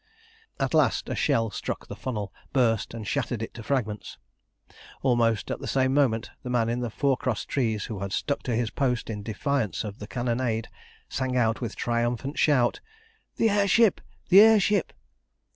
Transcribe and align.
At 0.59 0.73
last 0.73 1.09
a 1.09 1.15
shell 1.15 1.51
struck 1.51 1.85
the 1.85 1.95
funnel, 1.95 2.33
burst, 2.53 2.95
and 2.95 3.05
shattered 3.07 3.43
it 3.43 3.53
to 3.53 3.61
fragments. 3.61 4.17
Almost 5.03 5.51
at 5.51 5.59
the 5.59 5.67
same 5.67 5.93
moment 5.93 6.31
the 6.41 6.49
man 6.49 6.69
in 6.69 6.79
the 6.79 6.89
fore 6.89 7.15
cross 7.15 7.45
trees, 7.45 7.85
who 7.85 7.99
had 7.99 8.11
stuck 8.11 8.41
to 8.49 8.55
his 8.55 8.71
post 8.71 9.11
in 9.11 9.21
defiance 9.21 9.83
of 9.83 9.99
the 9.99 10.07
cannonade, 10.07 10.69
sang 11.07 11.37
out 11.37 11.61
with 11.61 11.73
a 11.73 11.75
triumphant 11.75 12.39
shout 12.39 12.81
"The 13.35 13.51
air 13.51 13.67
ship! 13.67 14.01
The 14.29 14.41
air 14.41 14.59
ship!" 14.59 14.91